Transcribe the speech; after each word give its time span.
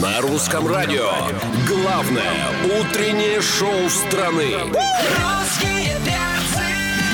На 0.00 0.20
русском 0.20 0.66
радио. 0.66 1.10
Главное 1.66 2.32
утреннее 2.80 3.40
шоу 3.40 3.88
страны. 3.88 4.56
Русские 4.64 5.96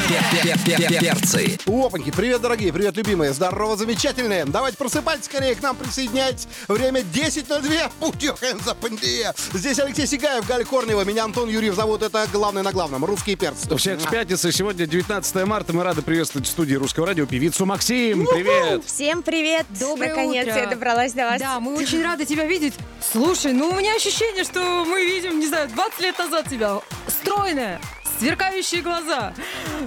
Перцы. 0.07 1.59
Опаньки, 1.67 2.13
привет, 2.13 2.41
дорогие, 2.41 2.73
привет, 2.73 2.97
любимые, 2.97 3.33
здорово, 3.33 3.77
замечательные. 3.77 4.45
Давайте 4.45 4.77
просыпайтесь 4.77 5.25
скорее, 5.25 5.57
к 5.57 5.63
нам 5.63 5.75
присоединяйтесь. 5.75 6.47
Время 6.69 7.01
10.02, 7.01 7.91
путехаем 7.99 8.61
за 8.65 8.77
пандея. 8.77 9.35
Здесь 9.53 9.81
Алексей 9.81 10.07
Сигаев, 10.07 10.47
Галя 10.47 10.65
Корнева, 10.65 11.05
меня 11.05 11.25
Антон 11.25 11.49
Юрьев 11.49 11.75
зовут. 11.75 12.03
Это 12.03 12.29
главное 12.33 12.63
на 12.63 12.71
главном, 12.71 13.05
русские 13.05 13.35
перцы. 13.35 13.77
Всех 13.77 14.01
с 14.01 14.07
пятницы. 14.07 14.53
Сегодня 14.53 14.87
19 14.87 15.45
марта. 15.45 15.73
Мы 15.73 15.83
рады 15.83 16.03
приветствовать 16.03 16.47
в 16.47 16.51
студии 16.51 16.75
Русского 16.75 17.07
радио 17.09 17.27
певицу 17.27 17.67
Максим. 17.67 18.27
Привет. 18.27 18.85
Всем 18.85 19.25
привет! 19.25 19.67
Доброе 19.81 20.11
Наконец 20.11 20.47
утро. 20.47 20.61
я 20.61 20.67
добралась 20.69 21.13
до 21.15 21.23
вас. 21.23 21.41
Да, 21.41 21.59
мы 21.59 21.75
очень 21.75 22.03
рады 22.05 22.25
тебя 22.27 22.47
видеть. 22.47 22.75
Слушай, 23.01 23.53
ну 23.53 23.71
у 23.71 23.75
меня 23.77 23.97
ощущение, 23.97 24.45
что 24.45 24.85
мы 24.85 25.05
видим, 25.05 25.41
не 25.41 25.49
знаю, 25.49 25.69
20 25.69 26.01
лет 26.01 26.19
назад 26.19 26.49
тебя. 26.49 26.81
Стройная, 27.09 27.81
сверкающие 28.19 28.83
глаза. 28.83 29.33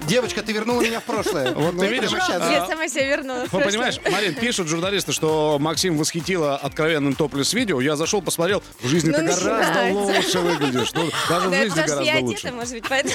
Девочка, 0.08 0.42
ты 0.42 0.52
вернула 0.54 0.82
меня 0.82 1.00
в 1.00 1.04
прошлое. 1.04 1.54
Вот 1.60 1.74
Ну, 1.74 1.82
ты 1.82 1.88
видишь, 1.88 2.12
а, 2.14 2.52
Я 2.52 2.66
сама 2.68 2.88
себя 2.88 3.06
вернула. 3.08 3.40
прошлое. 3.50 3.66
понимаешь, 3.66 4.00
Марин, 4.12 4.34
пишут 4.36 4.68
журналисты, 4.68 5.12
что 5.14 5.58
Максим 5.60 5.98
восхитила 5.98 6.56
откровенным 6.58 7.16
топлес 7.16 7.54
видео. 7.54 7.82
Я 7.82 7.96
зашел, 7.96 8.22
посмотрел, 8.22 8.64
в 8.82 8.88
жизни 8.88 9.12
ты 9.12 9.22
Ну, 9.22 9.28
гораздо 9.28 9.50
начинается. 9.58 10.00
лучше 10.00 10.40
выглядишь. 10.40 10.94
Ну, 10.94 11.10
даже 11.30 11.50
в 11.50 11.54
жизни 11.54 11.80
я 11.80 11.86
гораздо 11.88 12.20
лучше. 12.22 12.38
одета, 12.48 12.56
может 12.56 12.74
быть, 12.74 12.84
поэтому... 12.90 13.14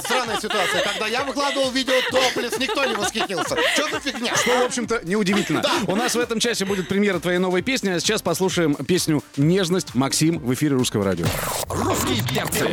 Странная 0.00 0.40
ситуация. 0.40 0.82
Когда 0.84 1.06
я 1.06 1.24
выкладывал 1.24 1.70
видео 1.70 1.94
топлес, 2.10 2.58
никто 2.58 2.84
не 2.84 2.94
восхитился. 2.94 3.56
Что 3.74 3.88
за 3.90 4.00
фигня? 4.00 4.34
Что, 4.36 4.50
в 4.62 4.64
общем-то, 4.66 5.00
неудивительно. 5.04 5.62
У 5.86 5.96
нас 5.96 6.14
в 6.14 6.18
этом 6.18 6.40
часе 6.40 6.64
будет 6.64 6.88
премьера 6.88 7.18
твоей 7.20 7.38
новой 7.38 7.62
песни, 7.62 7.90
а 7.90 8.00
сейчас 8.00 8.22
послушаем 8.22 8.74
песню 8.74 9.22
«Нежность» 9.36 9.94
Максим 9.94 10.38
в 10.38 10.52
эфире 10.54 10.74
Русского 10.76 11.04
радио. 11.04 11.26
Русские 11.68 12.22
перцы. 12.22 12.68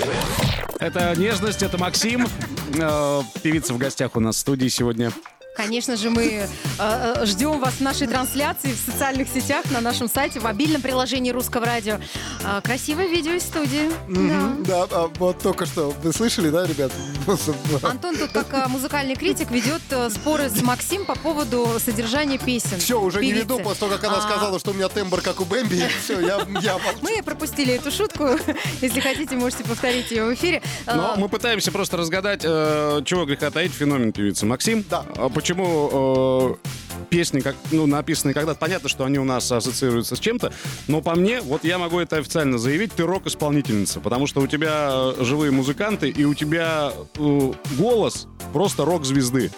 Это 0.80 1.14
«Нежность», 1.16 1.64
это 1.64 1.73
Максим. 1.78 2.28
Э, 2.76 3.22
Певица 3.42 3.74
в 3.74 3.78
гостях 3.78 4.16
у 4.16 4.20
нас 4.20 4.36
в 4.36 4.40
студии 4.40 4.68
сегодня. 4.68 5.12
Конечно 5.56 5.96
же, 5.98 6.10
мы 6.10 6.26
э, 6.26 6.48
э, 6.80 7.26
ждем 7.26 7.60
вас 7.60 7.76
в 7.76 7.82
нашей 7.82 8.08
трансляции 8.08 8.74
в 8.74 8.92
социальных 8.92 9.28
сетях, 9.30 9.66
на 9.70 9.82
нашем 9.82 10.10
сайте, 10.10 10.40
в 10.40 10.44
мобильном 10.44 10.82
приложении 10.82 11.30
Русского 11.32 11.66
радио. 11.68 12.00
А, 12.44 12.60
красивое 12.62 13.08
видео 13.08 13.34
из 13.34 13.44
студии. 13.44 13.90
Мгм, 14.08 14.64
Да, 14.64 14.88
а, 14.90 15.12
вот 15.20 15.40
только 15.40 15.68
что. 15.68 15.94
Вы 16.02 16.12
слышали, 16.12 16.50
да, 16.50 16.66
ребят? 16.66 16.92
Да. 17.28 17.36
Антон 17.90 18.18
тут, 18.18 18.32
как 18.32 18.52
э, 18.52 18.68
музыкальный 18.68 19.16
критик, 19.16 19.52
ведет 19.52 19.82
э, 19.92 20.10
споры 20.10 20.50
с 20.50 20.60
Максим 20.64 21.06
по 21.06 21.14
поводу 21.16 21.68
содержания 21.80 22.40
песен. 22.40 22.80
Все, 22.80 23.00
уже 23.00 23.22
не 23.22 23.28
певицы. 23.32 23.44
веду, 23.44 23.60
после 23.60 23.80
того, 23.82 23.92
как 23.92 24.04
она 24.06 24.18
А, 24.18 24.22
сказала, 24.22 24.58
что 24.60 24.72
у 24.72 24.74
меня 24.74 24.90
тембр 24.90 25.22
как 25.22 25.40
у 25.40 25.46
Бэмби. 25.46 25.88
Все, 26.04 26.20
я, 26.20 26.40
я. 26.62 26.80
Мы 27.02 27.22
пропустили 27.24 27.74
эту 27.76 27.92
шутку. 27.92 28.28
Если 28.82 29.00
хотите, 29.00 29.36
можете 29.36 29.64
повторить 29.64 30.10
ее 30.10 30.26
в 30.26 30.34
эфире. 30.34 30.64
Но 30.88 31.14
А, 31.14 31.16
мы 31.16 31.30
пытаемся 31.30 31.72
просто 31.72 31.96
разгадать, 31.98 32.42
э, 32.44 33.02
чего 33.06 33.26
греха 33.26 33.52
таить, 33.52 33.72
феномен 33.72 34.12
певицы 34.12 34.48
Максим. 34.48 34.84
Да. 34.90 35.06
Почему 35.44 36.58
э, 36.64 37.04
песни, 37.10 37.42
как, 37.42 37.58
ну, 37.70 37.86
написанные 37.86 38.34
когда-то, 38.34 38.58
понятно, 38.58 38.88
что 38.88 39.04
они 39.04 39.20
у 39.20 39.26
нас 39.26 39.52
ассоциируются 39.52 40.16
с 40.16 40.20
чем-то, 40.20 40.54
но 40.88 41.02
по 41.02 41.16
мне, 41.16 41.42
вот 41.42 41.66
я 41.66 41.78
могу 41.78 42.00
это 42.00 42.16
официально 42.16 42.58
заявить, 42.58 42.94
ты 42.94 43.04
рок-исполнительница, 43.04 44.00
потому 44.00 44.26
что 44.26 44.40
у 44.40 44.48
тебя 44.48 45.12
живые 45.20 45.52
музыканты, 45.52 46.10
и 46.10 46.24
у 46.24 46.34
тебя 46.34 46.94
э, 47.18 47.52
голос 47.78 48.28
просто 48.54 48.86
рок-звезды. 48.86 49.52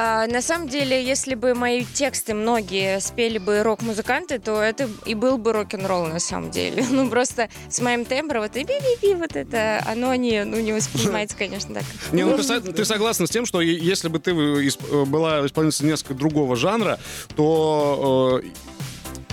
А, 0.00 0.28
на 0.28 0.42
самом 0.42 0.68
деле, 0.68 1.04
если 1.04 1.34
бы 1.34 1.54
мои 1.54 1.84
тексты 1.84 2.32
многие 2.32 3.00
спели 3.00 3.38
бы 3.38 3.64
рок-музыканты, 3.64 4.38
то 4.38 4.62
это 4.62 4.88
и 5.04 5.14
был 5.14 5.38
бы 5.38 5.52
рок-н-ролл 5.52 6.06
на 6.06 6.20
самом 6.20 6.52
деле. 6.52 6.86
Ну, 6.98 7.10
просто 7.10 7.48
с 7.68 7.80
моим 7.80 8.04
тембром, 8.04 8.42
вот 8.42 8.56
и 8.56 8.62
би-би-би, 8.62 9.16
вот 9.16 9.34
это, 9.34 9.82
оно 9.86 10.14
не, 10.14 10.44
ну, 10.44 10.60
не 10.60 10.72
воспринимается, 10.72 11.36
конечно, 11.38 11.74
так. 11.74 11.84
Не, 12.12 12.24
ну, 12.24 12.38
ты, 12.38 12.60
ты 12.60 12.84
согласна 12.84 13.26
с 13.26 13.30
тем, 13.30 13.44
что 13.44 13.60
если 13.60 14.06
бы 14.06 14.20
ты 14.20 14.30
э, 14.30 15.04
была 15.04 15.44
исполнительницей 15.44 15.90
несколько 15.90 16.14
другого 16.14 16.54
жанра, 16.54 17.00
то 17.34 18.40
э, 18.44 18.48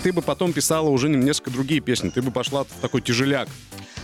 ты 0.01 0.13
бы 0.13 0.23
потом 0.23 0.51
писала 0.51 0.89
уже 0.89 1.09
не- 1.09 1.17
несколько 1.17 1.51
другие 1.51 1.79
песни. 1.79 2.09
Ты 2.09 2.23
бы 2.23 2.31
пошла 2.31 2.63
в 2.63 2.81
такой 2.81 3.01
тяжеляк. 3.01 3.49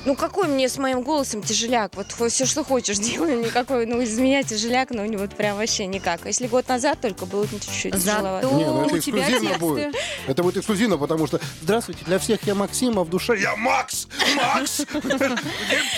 Ну, 0.05 0.15
какой 0.15 0.47
мне 0.47 0.67
с 0.67 0.77
моим 0.77 1.01
голосом 1.01 1.43
тяжеляк? 1.43 1.91
Вот 1.95 2.07
все, 2.31 2.45
что 2.45 2.63
хочешь, 2.63 2.97
делай. 2.99 3.37
Никакой, 3.37 3.85
ну, 3.85 4.01
из 4.01 4.17
меня 4.17 4.43
тяжеляк, 4.43 4.89
ну, 4.91 5.05
не 5.05 5.17
вот 5.17 5.35
прям 5.35 5.57
вообще 5.57 5.85
никак. 5.85 6.25
Если 6.25 6.47
год 6.47 6.67
назад 6.67 6.99
только 7.01 7.25
было 7.25 7.47
чуть-чуть 7.47 7.93
тяжеловато. 7.93 8.47
Зато 8.47 8.57
Не, 8.57 8.65
ну 8.65 8.85
это 8.85 8.95
у 8.95 8.99
тебя 8.99 9.21
эксклюзивно 9.21 9.57
будет. 9.57 9.95
Это 10.27 10.43
будет 10.43 10.57
эксклюзивно, 10.57 10.97
потому 10.97 11.27
что 11.27 11.39
Здравствуйте, 11.61 12.03
для 12.05 12.19
всех 12.19 12.41
я 12.43 12.55
Максим, 12.55 12.97
а 12.99 13.03
в 13.03 13.09
душе 13.09 13.37
я 13.39 13.55
Макс! 13.55 14.07
Макс! 14.35 14.77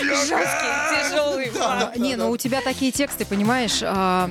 Жесткий, 0.01 1.09
тяжелый. 1.09 1.51
Не, 1.97 2.15
ну 2.15 2.29
у 2.29 2.37
тебя 2.37 2.61
такие 2.61 2.91
тексты, 2.91 3.25
понимаешь, 3.25 3.79
а, 3.83 4.29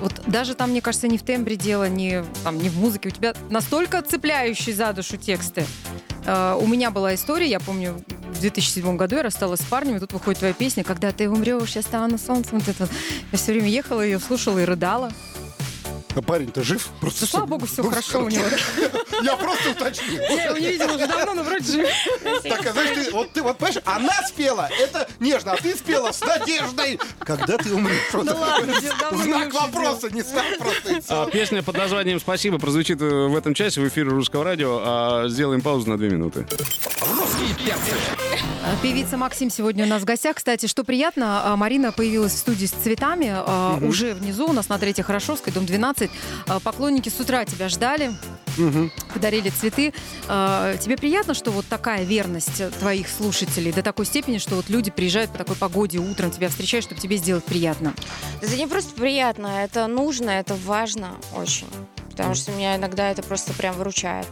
вот 0.00 0.12
даже 0.26 0.54
там, 0.54 0.70
мне 0.70 0.80
кажется, 0.80 1.08
не 1.08 1.18
в 1.18 1.22
тембре 1.22 1.56
дело, 1.56 1.88
не, 1.88 2.24
там, 2.44 2.58
не 2.58 2.68
в 2.68 2.76
музыке, 2.78 3.08
у 3.08 3.12
тебя 3.12 3.34
настолько 3.50 4.02
цепляющие 4.02 4.74
за 4.74 4.92
душу 4.92 5.16
тексты. 5.16 5.66
А, 6.26 6.56
у 6.56 6.66
меня 6.66 6.90
была 6.90 7.14
история, 7.14 7.48
я 7.48 7.60
помню, 7.60 8.02
в 8.32 8.40
2007 8.40 8.96
году 8.96 9.16
я 9.16 9.22
рассталась 9.22 9.60
с 9.60 9.64
парнем, 9.64 9.96
и 9.96 10.00
тут 10.00 10.12
выходит 10.12 10.38
твоя 10.38 10.54
песня 10.54 10.84
«Когда 10.84 11.12
ты 11.12 11.28
умрешь, 11.28 11.76
я 11.76 11.82
стану 11.82 12.18
солнцем». 12.18 12.58
Вот 12.58 12.68
это. 12.68 12.88
Я 13.32 13.38
все 13.38 13.52
время 13.52 13.68
ехала, 13.68 14.00
ее 14.00 14.18
слушала 14.18 14.58
и 14.58 14.64
рыдала. 14.64 15.12
А 16.18 16.22
парень-то 16.22 16.64
жив? 16.64 16.88
Просто 17.00 17.20
Да, 17.20 17.26
слава 17.28 17.46
богу, 17.46 17.66
все 17.66 17.82
ну, 17.82 17.90
хорошо 17.90 18.24
у 18.24 18.28
него. 18.28 18.44
Я 19.22 19.36
просто 19.36 19.70
уточнил. 19.70 20.20
Я 20.20 20.46
его 20.46 20.58
не 20.58 20.68
видела 20.68 20.92
уже 20.94 21.06
давно, 21.06 21.34
но 21.34 21.42
вроде 21.44 21.72
жив. 21.72 21.88
Так, 22.42 22.66
а 22.66 22.72
знаешь, 22.72 23.06
ты, 23.06 23.12
вот 23.12 23.32
ты 23.32 23.42
вот 23.42 23.58
понимаешь, 23.58 23.80
она 23.84 24.22
спела, 24.26 24.68
это 24.80 25.08
нежно, 25.20 25.52
а 25.52 25.56
ты 25.56 25.76
спела 25.76 26.10
с 26.10 26.20
надеждой. 26.20 26.98
Когда 27.20 27.56
ты 27.58 27.72
умрешь? 27.72 27.98
Это 28.12 28.34
ладно, 28.34 28.74
Знак 29.22 29.54
вопроса, 29.54 30.10
не 30.10 30.22
знак 30.22 30.58
просто. 30.58 31.00
А, 31.08 31.26
песня 31.26 31.62
под 31.62 31.76
названием 31.76 32.18
«Спасибо» 32.18 32.58
прозвучит 32.58 33.00
э, 33.00 33.04
в 33.04 33.36
этом 33.36 33.54
часе 33.54 33.80
в 33.80 33.86
эфире 33.86 34.08
Русского 34.08 34.42
радио. 34.42 34.80
А 34.82 35.28
сделаем 35.28 35.60
паузу 35.60 35.88
на 35.88 35.98
две 35.98 36.10
минуты. 36.10 36.46
Русские 37.00 37.54
перцы. 37.64 37.92
А, 38.68 38.76
Певица 38.82 39.16
Максим 39.16 39.48
сегодня 39.50 39.84
у 39.84 39.88
нас 39.88 40.02
в 40.02 40.04
гостях. 40.04 40.36
Кстати, 40.36 40.66
что 40.66 40.84
приятно, 40.84 41.40
а, 41.44 41.56
Марина 41.56 41.90
появилась 41.90 42.34
в 42.34 42.36
студии 42.36 42.66
с 42.66 42.70
цветами. 42.72 43.32
а, 43.34 43.78
Уже 43.80 44.12
внизу 44.12 44.46
у 44.46 44.52
нас 44.52 44.68
на 44.68 44.78
Третьей 44.78 45.04
Хорошовской, 45.04 45.52
дом 45.54 45.64
12. 45.64 46.10
А, 46.46 46.60
Поклонники 46.60 47.08
с 47.08 47.18
утра 47.18 47.46
тебя 47.46 47.68
ждали. 47.70 48.12
Подарили 49.14 49.50
цветы. 49.50 49.92
Тебе 50.24 50.96
приятно, 50.96 51.32
что 51.34 51.52
вот 51.52 51.64
такая 51.66 52.02
верность 52.02 52.60
твоих 52.80 53.08
слушателей 53.08 53.70
до 53.70 53.84
такой 53.84 54.04
степени, 54.04 54.38
что 54.38 54.56
вот 54.56 54.68
люди 54.68 54.90
приезжают 54.90 55.30
по 55.30 55.38
такой 55.38 55.54
погоде 55.54 55.98
утром, 55.98 56.32
тебя 56.32 56.48
встречают, 56.48 56.84
чтобы 56.84 57.00
тебе 57.00 57.18
сделать 57.18 57.44
приятно? 57.44 57.94
Это 58.42 58.56
не 58.56 58.66
просто 58.66 58.92
приятно, 58.94 59.46
это 59.62 59.86
нужно, 59.86 60.30
это 60.30 60.56
важно 60.56 61.10
очень. 61.36 61.68
Потому 62.10 62.34
что 62.34 62.50
меня 62.50 62.74
иногда 62.74 63.08
это 63.12 63.22
просто 63.22 63.52
прям 63.52 63.76
выручает. 63.76 64.26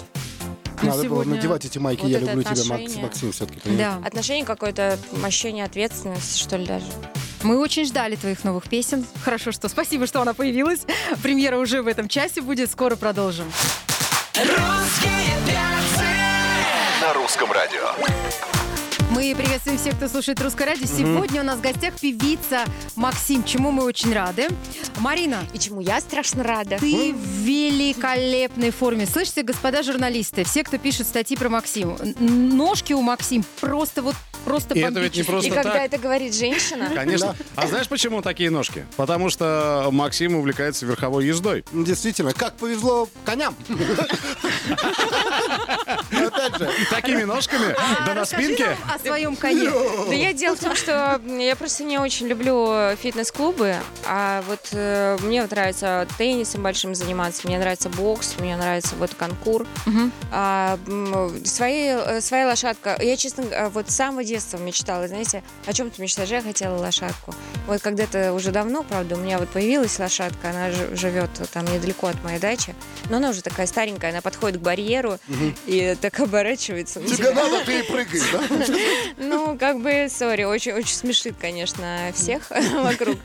Надо 0.82 0.97
было 0.97 1.04
сегодня 1.04 1.34
надевать 1.37 1.64
эти 1.64 1.78
майки, 1.78 2.03
вот 2.03 2.10
я 2.10 2.19
люблю 2.19 2.42
тебя, 2.42 2.53
отношение. 2.53 3.03
Максим, 3.03 3.32
все-таки. 3.32 3.60
Да. 3.76 4.00
Отношение 4.04 4.44
какое-то, 4.44 4.98
ощущение 5.22 5.64
ответственности, 5.64 6.38
что 6.38 6.56
ли, 6.56 6.66
даже. 6.66 6.87
Мы 7.42 7.59
очень 7.59 7.84
ждали 7.84 8.16
твоих 8.16 8.44
новых 8.44 8.69
песен. 8.69 9.06
Хорошо, 9.25 9.53
что 9.53 9.69
спасибо, 9.69 10.06
что 10.06 10.20
она 10.20 10.34
появилась. 10.34 10.81
Премьера 11.22 11.59
уже 11.59 11.82
в 11.82 11.87
этом 11.87 12.09
часе 12.09 12.41
будет. 12.41 12.70
Скоро 12.70 12.97
продолжим. 12.97 13.47
На 17.00 17.12
русском 17.14 17.53
радио. 17.53 18.56
Мы 19.16 19.34
приветствуем 19.34 19.78
всех, 19.78 19.97
кто 19.97 20.09
слушает 20.09 20.38
Русское 20.43 20.66
радио. 20.66 20.84
Сегодня 20.87 21.41
у 21.41 21.44
нас 21.44 21.56
в 21.59 21.62
гостях 21.62 21.94
певица 21.99 22.65
Максим, 22.97 23.44
чему 23.44 23.71
мы 23.71 23.84
очень 23.84 24.12
рады. 24.12 24.49
Марина, 24.99 25.38
И 25.54 25.59
чему 25.59 25.81
я 25.81 26.03
страшно 26.03 26.43
рада. 26.44 26.77
ты 26.77 27.15
в 27.15 27.26
великолепной 27.43 28.71
форме. 28.72 29.06
Слышите, 29.06 29.43
господа 29.43 29.82
журналисты, 29.82 30.44
все, 30.44 30.62
кто 30.65 30.76
пишет 30.76 31.06
статьи 31.06 31.34
про 31.34 31.49
Максим, 31.49 31.97
н- 31.99 32.56
ножки 32.58 32.93
у 32.93 33.00
Максим 33.00 33.43
просто 33.62 34.02
вот 34.02 34.14
просто 34.44 34.75
И 34.75 34.81
это 34.81 35.00
ведь 35.00 35.17
не 35.17 35.23
бомбические. 35.23 35.25
просто 35.25 35.49
И 35.49 35.50
когда 35.50 35.73
так. 35.73 35.82
это 35.87 35.99
говорит 35.99 36.32
женщина, 36.35 36.90
Конечно. 36.94 37.35
А 37.56 37.67
знаешь, 37.67 37.88
почему 37.88 38.20
такие 38.23 38.50
ножки? 38.50 38.85
Потому 38.96 39.29
что 39.31 39.88
Максим 39.90 40.37
увлекается 40.37 40.85
верховой 40.87 41.25
ездой. 41.26 41.64
Действительно, 41.73 42.32
как 42.35 42.55
повезло 42.56 43.08
коням. 43.25 43.56
Опять 46.37 46.59
же, 46.59 46.71
Такими 46.91 47.23
ножками, 47.25 47.75
да 48.06 48.15
на 48.15 48.21
Расскажи 48.21 48.44
спинке. 48.44 48.67
нам 48.67 48.77
о 48.94 48.99
своем 48.99 49.37
коне. 49.37 49.71
Да 50.09 50.15
я 50.15 50.33
дело 50.33 50.56
в 50.56 50.61
том, 50.61 50.77
что 50.77 51.21
я 51.27 51.56
просто 51.56 51.85
не 51.85 51.99
очень 51.99 52.27
люблю 52.27 52.94
фитнес-клубы, 53.00 53.77
а 54.06 54.43
вот 54.49 54.69
э, 54.73 55.17
мне 55.23 55.43
вот 55.43 55.50
нравится 55.50 56.06
теннисом 56.19 56.62
большим 56.62 56.94
заниматься, 56.94 57.43
мне 57.47 57.59
нравится 57.59 57.88
бокс, 57.88 58.35
мне 58.38 58.56
нравится 58.56 58.94
вот 58.97 59.15
конкур. 59.15 59.67
Мгм. 59.87 60.12
А, 60.31 60.79
м, 60.87 61.44
свои, 61.44 61.87
э, 61.88 62.21
своя 62.21 62.47
лошадка. 62.47 62.97
Я, 63.00 63.17
честно, 63.17 63.43
э, 63.50 63.69
вот 63.69 63.91
с 63.91 63.94
самого 63.94 64.25
детства 64.25 64.59
мечтала, 64.59 65.09
знаете, 65.09 65.43
о 65.67 65.73
чем 65.73 65.91
ты 65.91 66.03
мечтаешь? 66.03 66.29
Я 66.31 66.43
хотела 66.43 66.77
лошадку. 66.77 67.35
Вот 67.67 67.81
когда-то 67.81 68.33
уже 68.33 68.50
давно, 68.53 68.83
правда, 68.83 69.17
у 69.17 69.19
меня 69.19 69.38
вот 69.38 69.49
появилась 69.49 69.99
лошадка, 69.99 70.50
она 70.50 70.71
ж- 70.71 70.97
живет 70.97 71.31
там 71.53 71.65
недалеко 71.67 72.09
от 72.09 72.23
моей 72.23 72.38
дачи, 72.38 72.75
но 73.11 73.17
она 73.17 73.31
уже 73.31 73.43
такая 73.43 73.67
старенькая, 73.67 74.11
она 74.11 74.21
подходит 74.21 74.59
к 74.59 74.62
барьеру 74.62 75.19
и 75.67 75.97
так 76.00 76.19
обо- 76.21 76.25
оборачивается 76.26 77.00
Тебе 77.00 77.31
надо, 77.31 77.64
ты 77.64 77.81
и 77.81 77.82
прыгай, 77.82 78.20
да? 78.32 78.67
Ну, 79.17 79.56
как 79.58 79.81
бы, 79.81 80.08
сори, 80.11 80.44
очень, 80.44 80.73
очень 80.73 80.94
смешит, 80.94 81.34
конечно, 81.40 82.12
всех 82.14 82.50
вокруг. 82.75 83.17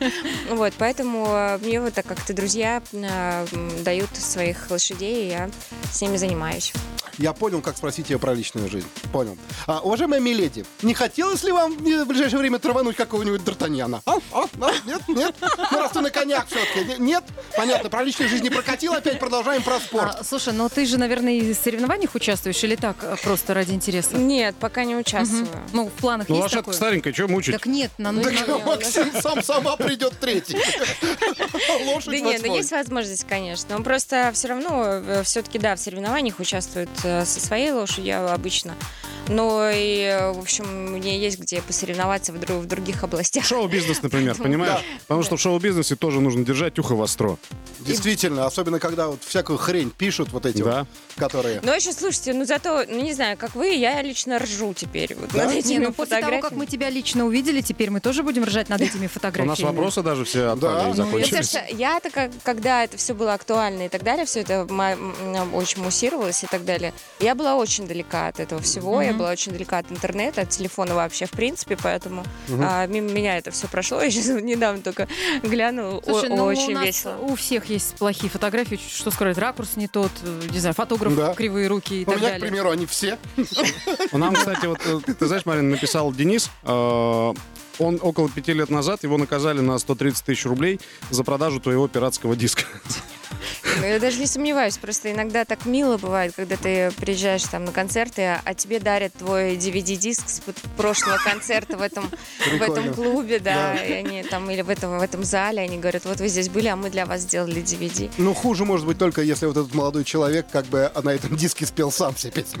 Вот, 0.50 0.72
поэтому 0.78 1.26
э, 1.28 1.58
мне 1.58 1.80
вот 1.80 1.94
так 1.94 2.06
как-то 2.06 2.32
друзья 2.32 2.82
э, 2.92 3.46
дают 3.84 4.14
своих 4.16 4.70
лошадей, 4.70 5.26
и 5.26 5.28
я 5.30 5.50
с 5.92 6.00
ними 6.00 6.16
занимаюсь. 6.16 6.72
Я 7.18 7.32
понял, 7.32 7.60
как 7.60 7.76
спросить 7.76 8.10
ее 8.10 8.18
про 8.18 8.34
личную 8.34 8.68
жизнь. 8.70 8.86
Понял. 9.12 9.36
А, 9.66 9.80
уважаемая 9.80 10.20
Миледи, 10.20 10.64
не 10.82 10.94
хотелось 10.94 11.42
ли 11.44 11.52
вам 11.52 11.72
э, 11.84 12.04
в 12.04 12.08
ближайшее 12.08 12.38
время 12.38 12.58
травануть 12.58 12.96
какого-нибудь 12.96 13.42
Д'Артаньяна? 13.42 14.00
А? 14.06 14.14
А? 14.32 14.44
А? 14.60 14.72
Нет? 14.86 15.02
Нет? 15.08 15.34
Ну, 15.40 15.78
раз 15.78 15.92
ты 15.92 16.00
на 16.00 16.10
конях 16.10 16.46
все-таки. 16.48 17.00
Нет? 17.00 17.24
Понятно, 17.56 17.90
про 17.90 18.02
личную 18.02 18.28
жизнь 18.30 18.42
не 18.42 18.50
прокатил, 18.50 18.94
опять 18.94 19.18
продолжаем 19.18 19.62
про 19.62 19.78
спорт. 19.78 20.16
А, 20.20 20.24
слушай, 20.24 20.52
ну 20.54 20.68
ты 20.68 20.86
же, 20.86 20.98
наверное, 20.98 21.34
и 21.34 21.52
в 21.52 21.56
соревнованиях 21.56 22.14
участвуешь 22.14 22.62
или 22.64 22.76
так, 22.76 22.96
э, 23.02 23.16
просто 23.22 23.54
ради 23.54 23.72
интереса? 23.72 24.16
Нет, 24.16 24.56
пока 24.58 24.84
не 24.84 24.96
участвую. 24.96 25.46
Ну, 25.72 25.88
в 25.88 25.92
планах 25.92 26.28
Ну, 26.28 26.36
есть 26.36 26.44
лошадка 26.44 26.62
такое? 26.62 26.74
старенькая, 26.74 27.12
что 27.12 27.28
мучить? 27.28 27.54
Так 27.54 27.66
нет, 27.66 27.90
на, 27.98 28.12
ну, 28.12 28.22
Так 28.22 28.48
Максим 28.66 29.12
сам 29.20 29.42
сама 29.42 29.76
придет 29.76 30.14
третий. 30.18 30.56
Лошадь 31.86 32.10
Да 32.12 32.18
нет, 32.20 32.42
ну 32.44 32.54
есть 32.56 32.70
возможность, 32.70 33.26
конечно. 33.28 33.76
Но 33.76 33.84
просто 33.84 34.30
все 34.34 34.48
равно, 34.48 35.22
все-таки, 35.24 35.58
да, 35.58 35.76
в 35.76 35.80
соревнованиях 35.80 36.40
участвуют 36.40 36.90
э, 37.01 37.01
со 37.02 37.40
своей 37.40 37.72
лошадью 37.72 38.32
обычно. 38.32 38.74
Но 39.28 39.70
и, 39.72 40.18
в 40.34 40.40
общем, 40.40 40.92
мне 40.92 41.18
есть 41.18 41.38
где 41.38 41.62
посоревноваться 41.62 42.32
в, 42.32 42.36
дру- 42.36 42.58
в 42.60 42.66
других 42.66 43.02
областях. 43.04 43.44
Шоу-бизнес, 43.44 44.02
например, 44.02 44.34
понимаешь? 44.38 44.80
Потому 45.06 45.22
что 45.22 45.36
в 45.36 45.40
шоу-бизнесе 45.40 45.96
тоже 45.96 46.20
нужно 46.20 46.44
держать 46.44 46.78
ухо 46.78 46.94
востро. 46.94 47.36
Действительно, 47.80 48.46
особенно 48.46 48.78
когда 48.78 49.08
вот 49.08 49.22
всякую 49.24 49.58
хрень 49.58 49.90
пишут 49.90 50.30
вот 50.32 50.46
эти 50.46 50.62
Да. 50.62 50.80
вот, 50.80 50.88
которые... 51.16 51.60
Но 51.62 51.74
еще, 51.74 51.92
слушайте, 51.92 52.32
ну 52.34 52.44
зато, 52.44 52.84
ну 52.88 53.00
не 53.00 53.12
знаю, 53.12 53.36
как 53.36 53.54
вы, 53.54 53.68
я 53.74 54.00
лично 54.02 54.38
ржу 54.38 54.72
теперь 54.74 55.14
вот 55.16 55.30
Да? 55.32 55.44
над 55.44 55.54
Не, 55.54 55.60
этими 55.60 55.84
ну 55.86 55.92
после 55.92 56.16
того, 56.20 56.22
как 56.22 56.30
фотографиями. 56.50 56.58
мы 56.60 56.66
тебя 56.66 56.90
лично 56.90 57.24
увидели, 57.26 57.60
теперь 57.60 57.90
мы 57.90 58.00
тоже 58.00 58.22
будем 58.22 58.44
ржать 58.44 58.68
над 58.68 58.80
этими 58.80 59.06
У 59.06 59.08
фотографиями. 59.08 59.48
нас 59.50 59.60
вопросы 59.60 60.02
даже 60.02 60.24
все 60.24 60.44
Да. 60.44 60.52
отпали 60.52 60.80
и 60.80 60.82
Ну, 60.82 60.88
Ну, 60.88 60.94
закончились. 60.94 61.56
я-то, 61.72 62.10
как- 62.10 62.30
когда 62.44 62.84
это 62.84 62.96
все 62.96 63.14
было 63.14 63.34
актуально 63.34 63.86
и 63.86 63.88
так 63.88 64.02
далее, 64.02 64.26
все 64.26 64.40
это 64.40 64.66
ма- 64.68 64.92
м, 64.92 65.54
очень 65.54 65.82
муссировалось 65.82 66.44
и 66.44 66.46
так 66.46 66.64
далее, 66.64 66.92
я 67.20 67.34
была 67.34 67.56
очень 67.56 67.86
далека 67.88 68.28
от 68.28 68.38
этого 68.40 68.60
всего, 68.62 69.00
я 69.02 69.11
была 69.12 69.30
очень 69.30 69.52
далека 69.52 69.78
от 69.78 69.90
интернета, 69.92 70.42
от 70.42 70.50
телефона 70.50 70.94
вообще, 70.94 71.26
в 71.26 71.30
принципе, 71.30 71.76
поэтому 71.80 72.24
а, 72.60 72.86
мимо 72.86 73.10
меня 73.10 73.36
это 73.38 73.50
все 73.50 73.68
прошло, 73.68 74.00
я 74.02 74.10
сейчас 74.10 74.40
недавно 74.42 74.82
только 74.82 75.08
глянула, 75.42 75.98
о- 75.98 76.02
Слушай, 76.02 76.28
ну, 76.30 76.44
очень 76.44 76.72
у 76.72 76.74
нас 76.76 76.84
весело. 76.86 77.16
у 77.20 77.34
всех 77.34 77.66
есть 77.66 77.94
плохие 77.96 78.30
фотографии, 78.30 78.76
что 78.76 79.10
сказать, 79.10 79.38
ракурс 79.38 79.76
не 79.76 79.88
тот, 79.88 80.10
не 80.52 80.58
знаю, 80.58 80.74
фотограф 80.74 81.14
Да. 81.16 81.34
кривые 81.34 81.68
руки 81.68 82.00
и 82.00 82.04
У 82.04 82.06
так 82.06 82.16
меня, 82.16 82.28
к 82.28 82.32
далее. 82.32 82.40
примеру, 82.48 82.70
они 82.70 82.86
все. 82.86 83.18
Нам, 84.12 84.34
кстати, 84.34 84.66
вот, 84.66 84.78
э, 84.84 85.00
ты 85.14 85.26
знаешь, 85.26 85.44
Марин, 85.46 85.70
написал 85.70 86.12
Денис, 86.12 86.50
э, 86.64 87.34
он 87.82 87.98
около 88.02 88.28
пяти 88.28 88.52
лет 88.52 88.70
назад, 88.70 89.02
его 89.02 89.18
наказали 89.18 89.60
на 89.60 89.78
130 89.78 90.24
тысяч 90.24 90.44
рублей 90.46 90.80
за 91.10 91.24
продажу 91.24 91.60
твоего 91.60 91.88
пиратского 91.88 92.36
диска. 92.36 92.64
Ну, 93.80 93.86
Я 93.86 93.98
даже 93.98 94.18
не 94.18 94.26
сомневаюсь, 94.26 94.76
просто 94.76 95.10
иногда 95.10 95.44
так 95.44 95.64
мило 95.64 95.96
бывает, 95.96 96.34
когда 96.36 96.56
ты 96.56 96.92
приезжаешь 97.00 97.42
там 97.44 97.64
на 97.64 97.72
концерты, 97.72 98.38
а 98.44 98.54
тебе 98.54 98.78
дарят 98.78 99.14
твой 99.14 99.56
DVD-диск 99.56 100.28
с 100.28 100.42
прошлого 100.76 101.16
концерта 101.24 101.76
в 101.78 101.82
этом, 101.82 102.08
в 102.58 102.62
этом 102.62 102.92
клубе, 102.94 103.38
да, 103.40 103.74
Да. 103.74 103.84
и 103.84 103.92
они 103.92 104.22
там, 104.24 104.48
или 104.50 104.60
в 104.60 104.68
этом, 104.68 104.98
в 104.98 105.02
этом 105.02 105.24
зале, 105.24 105.62
они 105.62 105.78
говорят, 105.78 106.04
вот 106.04 106.20
вы 106.20 106.28
здесь 106.28 106.50
были, 106.50 106.68
а 106.68 106.76
мы 106.76 106.90
для 106.90 107.06
вас 107.06 107.22
сделали 107.22 107.62
DVD. 107.62 108.10
Ну, 108.18 108.34
хуже 108.34 108.64
может 108.64 108.86
быть 108.86 108.98
только, 108.98 109.22
если 109.22 109.46
вот 109.46 109.56
этот 109.56 109.74
молодой 109.74 110.04
человек 110.04 110.46
как 110.52 110.66
бы 110.66 110.92
на 111.02 111.10
этом 111.10 111.34
диске 111.36 111.64
спел 111.66 111.90
сам 111.90 112.14
все 112.14 112.30
песни. 112.30 112.60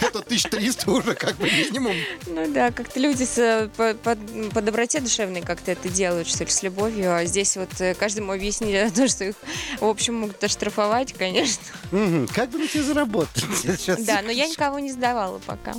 Это 0.00 0.18
1300 0.20 0.90
уже 0.90 1.14
как 1.14 1.36
бы 1.36 1.50
минимум. 1.50 1.94
Ну 2.26 2.52
да, 2.52 2.70
как-то 2.70 3.00
люди 3.00 3.24
с, 3.24 3.38
э, 3.38 3.68
по, 3.76 3.94
по- 3.94 4.16
по 4.54 4.62
доброте 4.62 5.00
душевной 5.00 5.42
как-то 5.42 5.72
это 5.72 5.88
делают, 5.88 6.28
что 6.28 6.44
ли, 6.44 6.50
с 6.50 6.62
любовью, 6.62 7.14
а 7.14 7.24
здесь 7.24 7.56
вот 7.56 7.68
э, 7.80 7.94
каждому 7.94 8.32
объяснили 8.32 8.90
то, 8.94 9.08
что 9.08 9.24
их, 9.24 9.34
в 9.80 9.84
общем, 9.86 10.14
могут 10.14 10.42
оштрафовать, 10.42 11.12
конечно. 11.14 11.62
Мгм. 11.92 12.28
Как 12.28 12.50
бы 12.50 12.58
на 12.58 12.68
тебе 12.68 12.82
заработать? 12.82 13.44
Сейчас. 13.62 14.02
Да, 14.04 14.20
но 14.22 14.30
я 14.30 14.46
никого 14.46 14.78
не 14.78 14.92
сдавала 14.92 15.40
пока. 15.46 15.74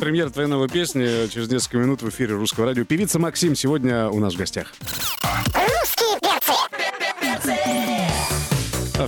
Премьера 0.00 0.30
твоей 0.30 0.48
новой 0.48 0.68
песни 0.68 1.28
через 1.28 1.48
несколько 1.50 1.78
минут 1.78 2.02
в 2.02 2.08
эфире 2.08 2.34
Русского 2.34 2.66
радио. 2.66 2.84
Певица 2.84 3.18
Максим 3.18 3.54
сегодня 3.54 4.08
у 4.08 4.18
нас 4.20 4.34
в 4.34 4.36
гостях. 4.38 4.72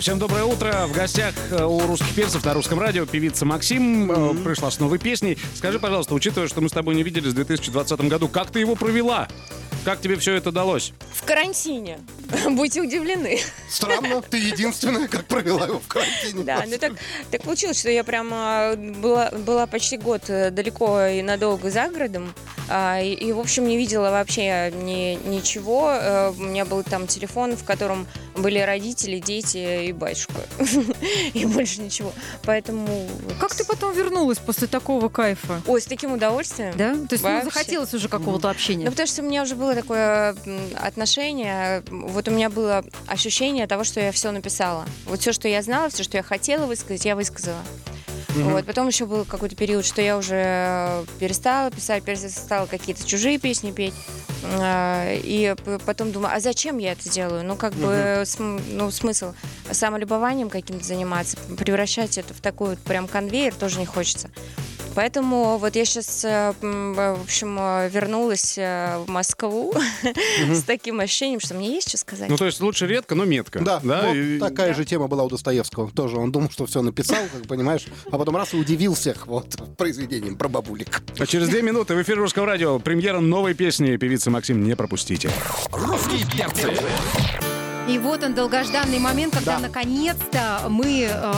Всем 0.00 0.18
доброе 0.18 0.44
утро. 0.44 0.86
В 0.86 0.92
гостях 0.92 1.34
э, 1.50 1.62
у 1.62 1.78
русских 1.86 2.14
перцев 2.14 2.42
на 2.46 2.54
русском 2.54 2.80
радио 2.80 3.04
певица 3.04 3.44
Максим 3.44 4.10
э, 4.10 4.44
пришла 4.44 4.70
с 4.70 4.80
новой 4.80 4.98
песней. 4.98 5.36
Скажи, 5.54 5.78
пожалуйста, 5.78 6.14
учитывая, 6.14 6.48
что 6.48 6.62
мы 6.62 6.70
с 6.70 6.72
тобой 6.72 6.94
не 6.94 7.02
виделись 7.02 7.32
в 7.32 7.34
2020 7.34 8.00
году, 8.08 8.26
как 8.26 8.50
ты 8.50 8.60
его 8.60 8.76
провела? 8.76 9.28
Как 9.84 10.00
тебе 10.00 10.16
все 10.16 10.34
это 10.34 10.52
далось? 10.52 10.94
В 11.12 11.24
карантине. 11.24 11.98
Будьте 12.48 12.80
удивлены. 12.80 13.40
Странно, 13.68 14.22
ты 14.22 14.38
единственная, 14.38 15.06
как 15.06 15.26
провела 15.26 15.66
его 15.66 15.80
в 15.80 15.86
карантине. 15.86 16.44
Да, 16.44 16.64
ну 16.66 16.78
так, 16.78 16.92
так 17.30 17.42
получилось, 17.42 17.78
что 17.78 17.90
я 17.90 18.02
прямо 18.02 18.74
была, 18.76 19.30
была 19.30 19.66
почти 19.66 19.98
год 19.98 20.22
э, 20.28 20.50
далеко 20.50 21.04
и 21.06 21.20
надолго 21.20 21.70
за 21.70 21.88
городом, 21.88 22.34
и, 23.02 23.12
и, 23.12 23.32
в 23.32 23.40
общем, 23.40 23.66
не 23.66 23.76
видела 23.76 24.10
вообще 24.10 24.70
ни, 24.74 25.18
ничего. 25.28 25.90
Э, 25.92 26.30
У 26.30 26.42
меня 26.42 26.64
был 26.64 26.82
там 26.84 27.06
телефон, 27.06 27.56
в 27.56 27.64
котором 27.64 28.06
были 28.36 28.58
родители, 28.60 29.18
дети 29.18 29.86
и 29.86 29.92
батюшка. 29.92 30.34
И 31.34 31.44
больше 31.46 31.80
ничего. 31.80 32.12
Поэтому... 32.44 33.08
Как 33.40 33.54
ты 33.54 33.64
потом 33.64 33.92
вернулась 33.92 34.38
после 34.38 34.66
такого 34.68 35.08
кайфа? 35.08 35.60
Ой, 35.66 35.80
с 35.80 35.84
таким 35.86 36.12
удовольствием. 36.12 36.74
Да? 36.76 36.94
То 36.94 37.14
есть 37.14 37.24
ну, 37.24 37.42
захотелось 37.44 37.92
уже 37.94 38.08
какого-то 38.08 38.46
Ну, 38.46 38.50
общения? 38.50 38.90
потому 38.90 39.06
что 39.06 39.22
у 39.22 39.24
меня 39.24 39.42
уже 39.42 39.56
было 39.56 39.74
такое 39.74 40.36
отношение, 40.76 41.82
вот 41.90 42.28
у 42.28 42.30
меня 42.30 42.50
было 42.50 42.84
ощущение 43.06 43.66
того, 43.66 43.84
что 43.84 44.00
я 44.00 44.12
все 44.12 44.30
написала. 44.30 44.84
Вот 45.06 45.20
все, 45.20 45.32
что 45.32 45.48
я 45.48 45.62
знала, 45.62 45.88
все, 45.90 46.02
что 46.02 46.16
я 46.16 46.22
хотела 46.22 46.66
высказать, 46.66 47.04
я 47.04 47.16
высказала. 47.16 47.58
Вот, 48.36 48.64
потом 48.64 48.86
еще 48.88 49.06
был 49.06 49.24
какой-то 49.24 49.56
период, 49.56 49.84
что 49.84 50.00
я 50.02 50.16
уже 50.16 50.34
э, 50.36 51.04
перестала 51.18 51.70
писать, 51.70 52.02
перестала 52.04 52.66
какие-то 52.66 53.06
чужие 53.06 53.38
песни 53.38 53.72
петь. 53.72 53.94
А, 54.44 55.12
И 55.14 55.54
потом 55.84 56.12
думаю, 56.12 56.34
а 56.34 56.40
зачем 56.40 56.78
я 56.78 56.92
это 56.92 57.08
делаю? 57.10 57.44
Ну, 57.44 57.56
как 57.56 57.72
бы, 57.74 58.22
см- 58.24 58.62
ну, 58.72 58.90
смысл 58.90 59.32
самолюбованием 59.70 60.48
каким-то 60.50 60.84
заниматься, 60.84 61.36
превращать 61.58 62.18
это 62.18 62.32
в 62.34 62.40
такой 62.40 62.70
вот 62.70 62.78
прям 62.78 63.06
конвейер 63.08 63.54
тоже 63.54 63.78
не 63.78 63.86
хочется. 63.86 64.30
Поэтому 64.94 65.58
вот 65.58 65.76
я 65.76 65.84
сейчас, 65.84 66.24
в 66.24 67.20
общем, 67.22 67.56
э, 67.60 67.88
вернулась 67.90 68.58
э, 68.58 68.98
в 68.98 69.08
Москву 69.08 69.72
с 70.52 70.62
таким 70.64 71.00
ощущением, 71.00 71.40
что 71.40 71.54
мне 71.54 71.74
есть 71.74 71.88
что 71.88 71.98
сказать. 71.98 72.28
Ну, 72.28 72.36
то 72.36 72.44
есть 72.46 72.60
лучше 72.60 72.86
редко, 72.86 73.14
но 73.14 73.24
метко. 73.24 73.60
Да, 73.60 73.80
вот 73.82 74.14
и- 74.14 74.38
такая 74.38 74.74
же 74.74 74.84
тема 74.84 75.06
была 75.08 75.24
у 75.24 75.28
Достоевского. 75.28 75.90
Тоже 75.90 76.16
он 76.18 76.32
думал, 76.32 76.50
что 76.50 76.66
все 76.66 76.82
написал, 76.82 77.22
как 77.32 77.46
понимаешь, 77.46 77.86
а 78.10 78.18
потом 78.18 78.36
раз 78.36 78.52
и 78.54 78.56
удивил 78.56 78.94
всех 78.94 79.26
вот 79.26 79.56
произведением 79.76 80.36
про 80.36 80.48
бабулик. 80.48 81.02
А 81.18 81.26
через 81.26 81.48
две 81.48 81.62
минуты 81.62 81.94
в 81.94 82.02
эфире 82.02 82.18
Русского 82.18 82.46
радио 82.46 82.78
премьера 82.78 83.20
новой 83.20 83.54
песни 83.54 83.96
певицы 83.96 84.30
Максим. 84.30 84.64
Не 84.64 84.74
пропустите. 84.76 85.30
Русские 85.72 86.26
перцы. 86.26 86.72
И 87.88 87.98
вот 87.98 88.22
он, 88.22 88.34
долгожданный 88.34 88.98
момент, 88.98 89.34
когда 89.34 89.56
Да. 89.56 89.60
наконец-то 89.60 90.62
мы 90.68 91.08
э, 91.10 91.32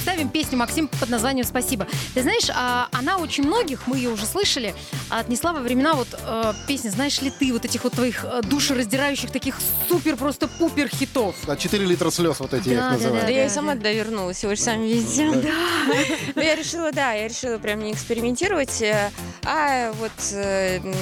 представим 0.00 0.30
песню 0.30 0.56
Максим 0.56 0.88
под 0.88 1.10
названием 1.10 1.44
«Спасибо». 1.44 1.86
Ты 2.14 2.22
знаешь, 2.22 2.48
а, 2.54 2.88
она 2.90 3.18
очень 3.18 3.44
многих, 3.44 3.86
мы 3.86 3.98
ее 3.98 4.08
уже 4.08 4.24
слышали, 4.24 4.74
отнесла 5.10 5.52
во 5.52 5.60
времена 5.60 5.92
вот 5.92 6.08
э, 6.18 6.54
песни 6.66 6.88
«Знаешь 6.88 7.20
ли 7.20 7.30
ты?» 7.30 7.52
вот 7.52 7.66
этих 7.66 7.84
вот 7.84 7.92
твоих 7.92 8.24
э, 8.24 8.40
душераздирающих 8.42 9.30
таких 9.30 9.56
супер 9.90 10.16
просто 10.16 10.48
пупер 10.48 10.88
хитов. 10.88 11.36
Да, 11.46 11.54
4 11.54 11.84
литра 11.84 12.10
слез 12.10 12.40
вот 12.40 12.54
эти 12.54 12.70
я 12.70 12.76
Да, 12.76 12.80
их 12.80 12.80
да, 12.80 12.92
называю. 12.92 13.22
Да 13.26 13.28
я 13.30 13.44
и 13.44 13.48
да, 13.48 13.54
сама 13.54 13.72
да. 13.74 13.76
туда 13.76 13.92
вернулась, 13.92 14.42
вы 14.42 14.56
же 14.56 14.62
сами 14.62 14.86
видите. 14.86 15.26
Ну, 16.34 16.40
я 16.40 16.54
решила, 16.54 16.92
да, 16.92 17.12
я 17.12 17.28
решила 17.28 17.58
прям 17.58 17.80
не 17.80 17.92
экспериментировать, 17.92 18.80
э, 18.80 19.10
а 19.44 19.92
вот 19.92 20.12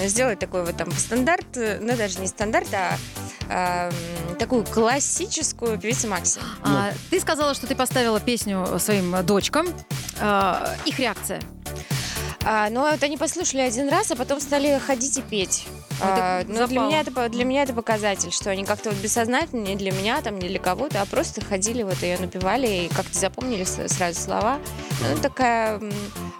сделать 0.08 0.40
такой 0.40 0.64
вот 0.64 0.76
там 0.76 0.90
стандарт, 0.90 1.46
ну 1.54 1.96
даже 1.96 2.18
не 2.18 2.26
стандарт, 2.26 2.68
а 2.72 2.98
а, 3.48 3.90
м, 4.28 4.36
такую 4.36 4.64
классическую 4.64 5.78
певицу 5.78 6.08
Макси. 6.08 6.40
А, 6.62 6.92
ты 7.10 7.20
сказала, 7.20 7.54
что 7.54 7.66
ты 7.66 7.74
поставила 7.74 8.20
песню 8.20 8.78
своим 8.78 9.14
э, 9.14 9.22
дочкам. 9.22 9.66
А, 10.20 10.74
их 10.84 10.98
реакция. 10.98 11.40
А, 12.44 12.70
ну, 12.70 12.80
вот 12.80 13.02
они 13.02 13.16
послушали 13.16 13.60
один 13.60 13.88
раз, 13.88 14.10
а 14.10 14.16
потом 14.16 14.40
стали 14.40 14.78
ходить 14.78 15.18
и 15.18 15.22
петь. 15.22 15.66
А, 16.00 16.40
это 16.40 16.50
ну, 16.50 16.66
для 16.66 16.80
меня 16.80 17.00
это, 17.00 17.28
для 17.28 17.44
меня 17.44 17.62
это 17.62 17.72
показатель, 17.72 18.30
что 18.32 18.50
они 18.50 18.64
как-то 18.64 18.90
вот 18.90 18.98
бессознательно, 18.98 19.66
не 19.66 19.76
для 19.76 19.92
меня, 19.92 20.20
там, 20.20 20.38
не 20.38 20.48
для 20.48 20.58
кого-то, 20.58 21.02
а 21.02 21.06
просто 21.06 21.44
ходили, 21.44 21.82
вот 21.82 22.02
ее 22.02 22.18
напевали 22.18 22.84
и 22.84 22.88
как-то 22.88 23.18
запомнили 23.18 23.64
сразу 23.64 24.20
слова. 24.20 24.58
Ну, 25.00 25.20
такая... 25.20 25.80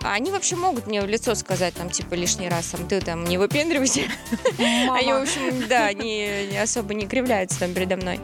А 0.02 0.12
они 0.12 0.30
вообще 0.30 0.56
могут 0.56 0.86
мне 0.86 1.02
в 1.02 1.06
лицо 1.06 1.34
сказать, 1.34 1.74
там, 1.74 1.90
типа, 1.90 2.14
лишний 2.14 2.48
раз, 2.48 2.66
там, 2.66 2.86
ты 2.86 3.00
там 3.00 3.24
не 3.24 3.38
выпендривайся. 3.38 4.02
Они, 4.58 5.12
в 5.12 5.22
общем, 5.22 5.68
да, 5.68 5.86
они 5.86 6.46
не 6.50 6.58
особо 6.58 6.94
не 6.94 7.06
кривляются 7.06 7.60
там 7.60 7.74
передо 7.74 7.96
мной. 7.96 8.20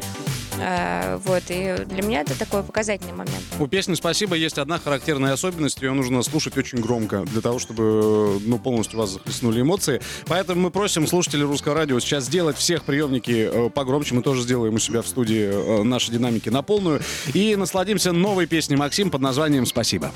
Э, 0.59 1.19
Вот, 1.25 1.45
и 1.49 1.85
для 1.87 2.03
меня 2.03 2.21
это 2.23 2.39
такой 2.39 2.63
показательный 2.63 3.13
момент. 3.13 3.43
У 3.59 3.67
песни 3.67 3.95
«Спасибо» 3.95 4.37
есть 4.37 4.59
одна 4.59 4.79
характерная 4.79 5.33
особенность. 5.33 5.81
Ее 5.81 5.93
нужно 5.93 6.23
слушать 6.23 6.57
очень 6.57 6.79
громко, 6.81 7.25
для 7.25 7.41
того, 7.41 7.59
чтобы 7.59 8.41
ну, 8.45 8.59
полностью 8.59 8.99
вас 8.99 9.11
захлестнули 9.11 9.61
эмоции. 9.61 10.01
Поэтому 10.27 10.63
мы 10.63 10.71
просим 10.71 11.07
слушателей 11.07 11.45
Русского 11.45 11.75
радио 11.75 11.99
сейчас 12.01 12.25
сделать 12.25 12.57
всех 12.57 12.85
приемники 12.85 13.49
э, 13.51 13.71
погромче. 13.71 14.15
Мы 14.15 14.23
тоже 14.23 14.43
сделаем 14.43 14.75
у 14.75 14.79
себя 14.79 15.03
в 15.03 15.09
студии 15.09 15.51
э, 15.53 15.83
наши 15.83 16.11
динамики 16.11 16.49
на 16.49 16.63
полную. 16.63 17.01
И 17.33 17.57
насладимся 17.57 18.13
новой 18.13 18.47
песней 18.47 18.77
Максим 18.77 19.11
под 19.11 19.21
названием 19.21 19.67
«Спасибо». 19.67 20.13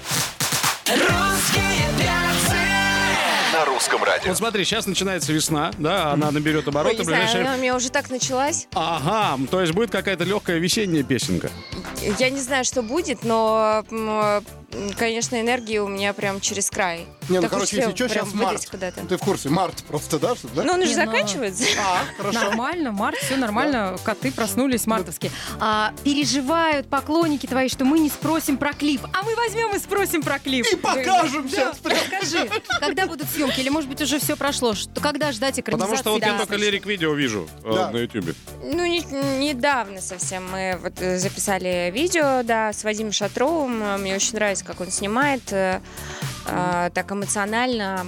Вот 4.29 4.37
смотри, 4.39 4.65
сейчас 4.65 4.87
начинается 4.87 5.33
весна, 5.33 5.71
да, 5.79 6.13
она 6.13 6.31
наберет 6.31 6.67
Ой, 6.67 6.71
обороты. 6.71 6.97
не 6.97 7.03
в 7.03 7.05
знаю, 7.05 7.23
ближайшее- 7.23 7.45
она 7.47 7.55
у 7.57 7.59
меня 7.61 7.77
уже 7.77 7.91
так 7.91 8.11
началась. 8.11 8.67
Ага, 8.75 9.39
то 9.51 9.61
есть 9.61 9.73
будет 9.73 9.91
какая-то 9.91 10.25
легкая 10.25 10.59
весенняя 10.59 11.03
песенка. 11.03 11.51
Я 12.19 12.31
не 12.31 12.41
знаю, 12.41 12.65
что 12.65 12.83
будет, 12.83 13.25
но, 13.25 13.85
м, 13.91 14.43
конечно, 14.99 15.41
энергии 15.41 15.79
у 15.79 15.89
меня 15.89 16.13
прям 16.13 16.41
через 16.41 16.71
край. 16.71 17.07
Не, 17.29 17.41
ну, 17.41 17.49
короче, 17.49 17.77
если 17.77 17.95
что, 17.95 18.09
сейчас 18.09 18.33
март. 18.33 18.67
куда-то. 18.71 19.05
Ты 19.07 19.17
в 19.17 19.21
курсе, 19.21 19.49
март 19.49 19.85
просто, 19.85 20.19
да? 20.19 20.35
что- 20.35 20.49
да? 20.49 20.65
Ну, 20.65 20.73
он 20.75 20.81
уже 20.83 20.91
ну, 20.97 21.05
заканчивается. 21.05 21.65
А, 21.79 22.05
хорошо. 22.17 22.41
Нормально, 22.41 22.93
март, 22.93 23.17
все 23.19 23.37
нормально. 23.37 23.97
Коты 24.05 24.33
проснулись 24.33 24.87
мартовские. 24.87 25.31
А, 25.61 25.93
переживают 26.05 26.89
поклонники 26.89 27.47
твои, 27.47 27.69
что 27.69 27.85
мы 27.85 27.99
не 27.99 28.09
спросим 28.09 28.57
про 28.57 28.73
клип. 28.73 29.03
А 29.13 29.23
мы 29.23 29.35
возьмем 29.37 29.75
и 29.75 29.79
спросим 29.79 30.23
про 30.23 30.39
клип. 30.39 30.67
И 30.73 30.77
покажем 30.77 31.49
сейчас 31.49 31.79
прям. 31.79 31.99
Скажи, 32.07 32.51
когда 32.81 33.07
будут 33.07 33.29
съемки? 33.29 33.61
Или, 33.61 33.69
может 33.69 33.89
быть, 33.89 34.01
уже 34.01 34.19
все 34.19 34.37
прошло? 34.37 34.75
Что, 34.75 35.01
когда 35.01 35.33
ждать 35.33 35.59
экранизации? 35.61 35.97
Потому 35.97 35.97
что 35.99 36.11
вот 36.13 36.23
я 36.23 36.39
только 36.39 36.57
лирик-видео 36.57 37.13
вижу 37.15 37.49
э, 37.65 37.91
на 37.93 37.97
ютубе. 37.99 38.35
Ну, 38.63 38.85
не- 38.87 39.05
недавно 39.39 40.01
совсем 40.01 40.51
мы 40.51 40.79
вот 40.83 40.95
э, 41.01 41.19
записали 41.19 41.91
видео, 41.95 42.43
да, 42.43 42.73
с 42.73 42.85
Вадимом 42.85 43.13
Шатровым. 43.13 44.01
Мне 44.01 44.15
очень 44.17 44.35
нравится, 44.35 44.65
как 44.65 44.81
он 44.81 44.91
снимает, 44.91 45.43
э, 45.53 45.81
так 46.47 47.11
эмоционально, 47.19 48.07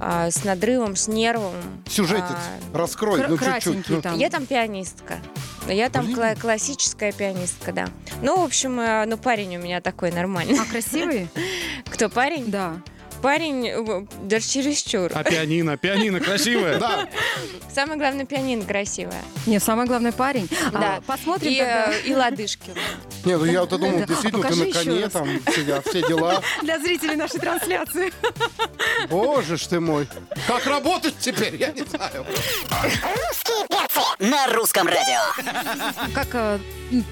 э, 0.00 0.30
с 0.30 0.44
надрывом, 0.44 0.96
с 0.96 1.08
нервом. 1.08 1.54
Сюжетец. 1.88 2.24
А, 2.30 2.76
Раскрой, 2.76 3.20
Кра- 3.20 3.28
ну 3.28 3.38
чуть-чуть. 3.38 3.88
ну. 3.88 4.02
там. 4.02 4.18
Я 4.18 4.28
там 4.30 4.46
пианистка. 4.46 5.18
Я 5.68 5.88
там 5.90 6.06
Блин. 6.06 6.18
кла- 6.18 6.40
классическая 6.40 7.12
пианистка, 7.12 7.72
да. 7.72 7.86
Ну, 8.20 8.40
в 8.40 8.44
общем, 8.44 8.80
э, 8.80 9.04
ну, 9.06 9.16
парень 9.16 9.56
у 9.56 9.60
меня 9.60 9.80
такой 9.80 10.10
нормальный. 10.10 10.58
А 10.58 10.64
красивый? 10.64 11.28
Кто 11.90 12.08
парень? 12.08 12.50
Да. 12.50 12.76
Парень 13.22 13.68
э, 13.68 14.06
даже 14.22 14.46
чересчур. 14.48 15.10
А 15.14 15.22
пианино, 15.22 15.76
пианино 15.76 16.20
красивое. 16.20 16.78
Да, 16.78 17.08
Самое 17.72 17.98
главное, 17.98 18.26
пианино 18.26 18.64
красивая. 18.64 19.22
Не, 19.46 19.58
самый 19.60 19.86
главный 19.86 20.12
парень. 20.12 20.48
А, 20.72 20.78
Да. 20.78 21.00
посмотрим 21.06 21.52
И, 21.52 21.58
тогда. 21.58 21.92
э, 21.92 22.00
и 22.04 22.14
лодыжки. 22.14 22.70
не, 23.24 23.36
ну 23.36 23.44
я 23.44 23.60
вот 23.60 23.70
думал, 23.70 24.04
действительно, 24.04 24.48
ты 24.48 24.54
на 24.56 24.72
коне 24.72 25.08
там, 25.08 25.28
все, 25.46 26.02
дела. 26.08 26.42
Для 26.62 26.78
зрителей 26.78 27.16
нашей 27.16 27.40
трансляции. 27.40 28.12
Боже 29.08 29.56
ж 29.56 29.66
ты 29.66 29.80
мой. 29.80 30.06
Как 30.46 30.66
работать 30.66 31.14
теперь, 31.18 31.56
я 31.56 31.68
не 31.72 31.82
знаю. 31.84 32.26
На 34.18 34.46
русском 34.48 34.86
радио. 34.86 35.20
Как 36.14 36.28
э, 36.32 36.58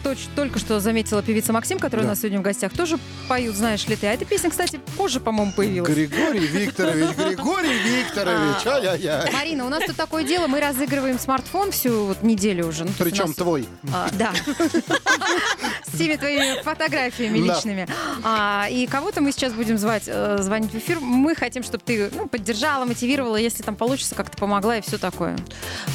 точ- 0.05 0.29
только 0.37 0.59
что 0.59 0.81
заметила 0.81 1.23
певица 1.23 1.53
Максим, 1.53 1.79
которая 1.79 2.07
у 2.07 2.09
нас 2.09 2.19
сегодня 2.21 2.39
в 2.41 2.43
гостях, 2.43 2.73
тоже 2.73 2.99
поют, 3.29 3.55
знаешь 3.57 3.87
ли 3.89 3.97
ты. 3.97 4.07
А 4.07 4.13
эта 4.13 4.25
песня, 4.25 4.51
кстати, 4.51 4.81
позже, 4.97 5.21
по-моему, 5.21 5.53
появилась. 5.53 5.91
Григорий 5.91 6.47
Викторович, 6.47 7.17
Григорий 7.17 7.79
Викторович, 7.79 8.67
ай-яй-яй. 8.67 9.33
Марина, 9.33 9.67
у 9.67 9.69
нас 9.69 9.85
тут 9.87 9.97
такое 9.97 10.25
дело, 10.25 10.47
мы 10.47 10.61
разыгрываем 10.61 11.19
смартфон 11.19 11.71
всю 11.73 12.07
вот 12.07 12.23
неделю 12.23 12.67
уже. 12.69 12.85
Ну, 12.85 12.91
Причем 12.99 13.27
нас- 13.29 13.37
твой. 13.37 13.69
А, 13.93 14.09
да. 14.13 14.33
С 15.93 15.99
теми 15.99 16.17
твоими 16.17 16.63
фотографиями 16.63 17.47
Да. 17.47 17.55
личными. 17.55 17.89
А, 18.25 18.67
и 18.71 18.87
кого-то 18.87 19.21
мы 19.21 19.33
сейчас 19.33 19.53
будем 19.53 19.79
звать, 19.79 20.05
э, 20.07 20.39
звонить 20.41 20.73
в 20.73 20.79
эфир. 20.79 21.01
Мы 21.01 21.35
хотим, 21.35 21.63
чтобы 21.63 21.83
ты 21.85 22.11
ну, 22.15 22.27
поддержала, 22.29 22.85
мотивировала, 22.85 23.37
если 23.37 23.63
там 23.63 23.77
получится, 23.77 24.15
как-то 24.15 24.37
помогла 24.37 24.77
и 24.79 24.81
все 24.81 24.99
такое. 24.99 25.37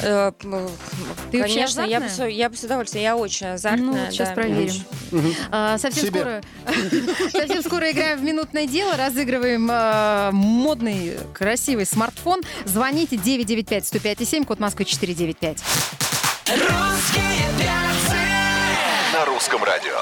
Э, 0.01 0.31
Ты 0.39 0.47
вообще 1.39 1.55
Конечно, 1.55 1.81
я 1.81 1.99
бы, 1.99 2.31
я 2.31 2.49
бы 2.49 2.55
с 2.57 2.63
удовольствием. 2.63 3.03
Я 3.03 3.15
очень 3.15 3.47
азартная. 3.47 3.74
Ну, 3.77 3.93
вот 3.93 4.11
сейчас 4.11 4.29
да, 4.29 4.35
проверим. 4.35 4.73
А, 5.51 5.77
совсем 5.77 6.07
Себе. 6.07 6.19
скоро, 6.19 6.41
совсем 7.31 7.61
скоро 7.63 7.91
играем 7.91 8.19
в 8.19 8.23
минутное 8.23 8.67
дело, 8.67 8.97
разыгрываем 8.97 9.69
э, 9.71 10.31
модный, 10.31 11.17
красивый 11.33 11.85
смартфон. 11.85 12.41
Звоните 12.65 13.15
995-105-7, 13.15 14.45
код 14.45 14.59
Москвы 14.59 14.85
495. 14.85 15.63
На 16.47 17.74
русском 19.35 19.61
радио. 19.65 19.97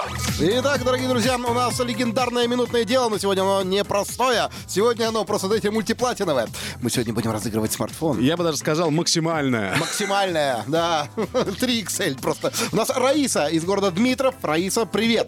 Итак, 0.60 0.84
дорогие 0.84 1.10
друзья, 1.10 1.38
у 1.38 1.54
нас 1.54 1.80
легендарное 1.80 2.48
минутное 2.48 2.84
дело, 2.84 3.10
но 3.10 3.18
сегодня 3.18 3.42
оно 3.42 3.64
непростое. 3.64 4.50
Сегодня 4.68 5.08
оно 5.08 5.26
просто, 5.26 5.48
знаете, 5.48 5.72
мультиплатиновое. 5.72 6.48
Мы 6.84 6.92
сегодня 6.92 7.16
будем 7.16 7.32
разыгрывать 7.32 7.72
смартфон. 7.72 8.20
Я 8.20 8.38
бы 8.38 8.44
даже 8.44 8.58
сказал 8.58 8.92
максимальная. 8.92 9.76
Максимальная, 9.78 10.64
да. 10.68 11.08
3XL 11.16 12.22
просто. 12.22 12.54
У 12.72 12.76
нас 12.76 12.92
Раиса 12.92 13.48
из 13.48 13.66
города 13.66 13.90
Дмитров. 13.90 14.36
Раиса, 14.44 14.86
привет. 14.86 15.28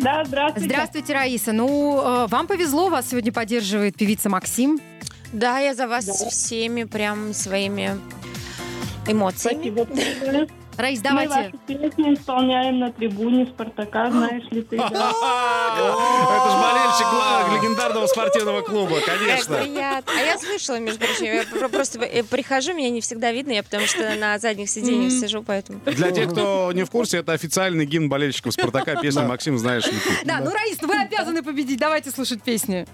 Да, 0.00 0.24
здравствуйте. 0.24 0.68
Здравствуйте, 0.70 1.12
Раиса. 1.12 1.52
Ну, 1.52 2.00
э, 2.00 2.26
вам 2.28 2.46
повезло, 2.46 2.88
вас 2.88 3.10
сегодня 3.10 3.30
поддерживает 3.30 3.94
певица 3.94 4.30
Максим. 4.30 4.80
Да, 5.34 5.58
я 5.58 5.74
за 5.74 5.86
вас 5.86 6.06
всеми 6.06 6.84
прям 6.84 7.34
своими 7.34 7.98
эмоциями. 9.06 9.84
Спасибо 9.84 10.63
Раис, 10.76 10.98
Мы 10.98 11.04
давайте. 11.04 11.34
вашу 11.34 11.58
песню 11.66 12.14
исполняем 12.14 12.80
на 12.80 12.90
трибуне 12.92 13.46
Спартака, 13.46 14.10
знаешь 14.10 14.44
ли 14.50 14.62
ты, 14.62 14.76
да? 14.76 14.86
Это 15.76 16.50
же 16.50 16.56
болельщик 16.62 17.06
гла- 17.12 17.56
легендарного 17.56 18.06
спортивного 18.06 18.62
клуба, 18.62 18.98
конечно. 19.06 19.56
приятно. 19.58 20.12
А 20.16 20.20
я 20.20 20.38
слышала, 20.38 20.78
между 20.78 20.98
прочим, 21.04 21.24
я 21.26 21.44
про- 21.44 21.68
просто 21.68 22.00
э, 22.00 22.22
прихожу, 22.24 22.74
меня 22.74 22.90
не 22.90 23.00
всегда 23.00 23.30
видно, 23.32 23.52
я 23.52 23.62
потому 23.62 23.86
что 23.86 24.14
на 24.16 24.38
задних 24.38 24.68
сиденьях 24.68 25.12
сижу, 25.12 25.42
поэтому... 25.42 25.80
Для 25.86 26.10
тех, 26.10 26.30
кто 26.30 26.72
не 26.72 26.82
в 26.84 26.90
курсе, 26.90 27.18
это 27.18 27.32
официальный 27.32 27.86
гимн 27.86 28.08
болельщиков 28.08 28.52
Спартака, 28.52 28.96
песня 29.00 29.22
«Максим, 29.22 29.58
знаешь 29.58 29.86
ли 29.86 29.92
ты». 29.92 30.24
Да, 30.26 30.40
ну, 30.40 30.50
Раис, 30.50 30.78
вы 30.82 30.94
обязаны 30.96 31.42
победить. 31.42 31.78
Давайте 31.78 32.10
слушать 32.10 32.42
песню. 32.42 32.86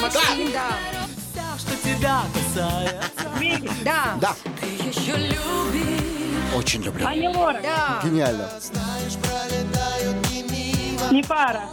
Максим, 0.00 0.50
да. 0.52 2.26
Да, 3.84 4.16
Да. 4.20 4.34
Очень 6.54 6.82
люблю. 6.82 7.06
Аня 7.06 7.30
Лора, 7.30 7.60
да. 7.62 8.00
Гениально. 8.02 8.48
не 11.10 11.22
пара. 11.22 11.64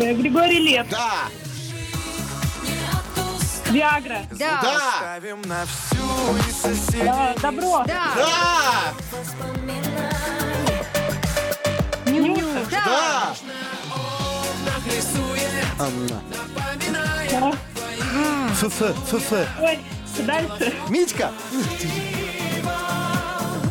Э, 0.00 0.14
Григорий 0.14 0.60
Лев, 0.60 0.88
Да. 0.88 1.10
Виагра, 3.70 4.20
Да, 4.30 4.60
Да. 4.62 5.18
да, 7.04 7.34
Добро, 7.40 7.84
да, 7.86 8.12
Да. 8.16 8.92
Ню-ню, 12.10 12.48
да. 12.70 12.84
Да. 12.84 13.34
да. 17.40 17.73
ФФ, 18.54 18.94
ФФ. 19.08 19.32
Ой, 19.60 19.78
дальше. 20.20 20.72
Митька. 20.88 21.30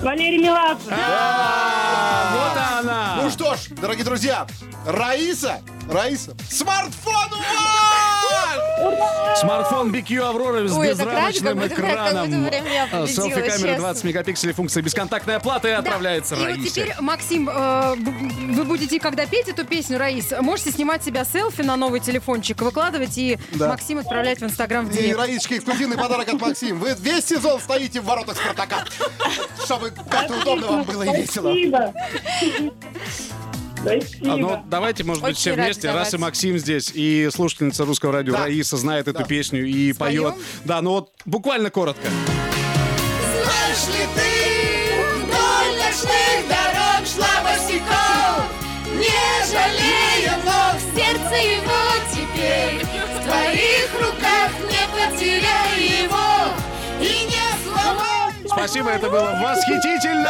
Валерий 0.01 0.39
Меладзе, 0.39 0.89
Вот 0.89 2.57
она! 2.57 3.19
Ну 3.21 3.29
что 3.29 3.55
ж, 3.55 3.69
дорогие 3.69 4.03
друзья, 4.03 4.45
Раиса, 4.85 5.61
Раиса, 5.89 6.35
смартфон 6.49 7.31
у 7.31 7.37
Смартфон 9.39 9.91
BQ 9.93 10.19
Аврора 10.19 10.67
с 10.67 10.71
Ой, 10.71 10.89
безрамочным 10.89 11.59
как 11.59 11.71
экраном. 11.71 12.29
победила, 12.45 13.07
Селфи-камера 13.07 13.51
честно. 13.57 13.77
20 13.77 14.03
мегапикселей, 14.03 14.53
функция 14.53 14.83
бесконтактной 14.83 15.35
оплаты 15.37 15.69
и 15.69 15.71
Да. 15.71 15.79
отправляется 15.79 16.35
И 16.35 16.37
вот 16.53 16.67
теперь, 16.69 16.93
Максим, 16.99 17.49
э, 17.49 17.95
вы 17.95 18.63
будете, 18.63 18.99
когда 18.99 19.25
петь 19.25 19.47
эту 19.49 19.65
песню, 19.65 19.97
Раис, 19.97 20.31
можете 20.39 20.71
снимать 20.71 21.03
себя 21.03 21.25
селфи 21.25 21.61
на 21.61 21.75
новый 21.75 21.99
телефончик, 21.99 22.61
выкладывать 22.61 23.17
и 23.17 23.37
Да. 23.53 23.69
Максим 23.69 23.97
отправлять 23.97 24.39
в 24.39 24.43
Инстаграм 24.43 24.85
в 24.85 24.93
И 24.93 24.97
директ. 24.97 25.17
Раисочка, 25.19 25.57
эксклюзивный 25.57 25.97
подарок 25.97 26.27
от 26.29 26.39
Максим. 26.39 26.79
Вы 26.79 26.95
весь 26.99 27.25
сезон 27.25 27.59
стоите 27.59 28.01
в 28.01 28.05
воротах 28.05 28.37
Спартака, 28.37 28.85
чтобы 29.65 29.91
как-то 30.09 30.35
удобно 30.39 30.67
вам 30.67 30.83
было 30.83 31.03
и 31.03 31.21
весело. 31.21 31.49
Спасибо. 31.51 31.93
А, 33.85 33.95
ну, 33.95 33.99
Спасибо. 34.47 34.63
давайте, 34.69 35.03
может 35.03 35.21
быть, 35.23 35.31
Очень 35.31 35.39
все 35.39 35.53
вместе, 35.53 35.91
раз 35.91 36.13
и 36.13 36.17
Максим 36.17 36.57
здесь, 36.57 36.91
и 36.93 37.29
слушательница 37.33 37.83
русского 37.85 38.13
радио 38.13 38.33
Да. 38.33 38.43
Раиса 38.45 38.77
знает 38.77 39.07
эту 39.07 39.19
Да. 39.19 39.25
песню 39.25 39.65
и 39.65 39.91
Споем? 39.93 40.23
поет. 40.31 40.35
Да, 40.63 40.81
ну 40.81 40.91
вот 40.91 41.11
буквально 41.25 41.69
коротко. 41.69 42.07
Знаешь 42.07 43.87
ли 43.87 44.05
ты, 44.15 44.31
вдоль 45.17 45.77
ночных 45.79 46.47
дорог 46.47 47.05
шла 47.07 47.43
босиком, 47.43 48.45
не 48.97 49.51
жалея 49.51 50.37
ног, 50.45 50.79
сердце 50.95 51.35
его 51.35 51.81
теперь 52.13 52.85
в 52.85 53.25
твоих 53.25 53.82
Спасибо, 58.63 58.91
это 58.91 59.09
было 59.09 59.37
восхитительно! 59.43 60.29